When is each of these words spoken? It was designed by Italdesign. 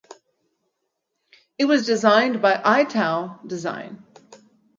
It 1.59 1.65
was 1.65 1.85
designed 1.85 2.41
by 2.41 2.55
Italdesign. 2.55 4.01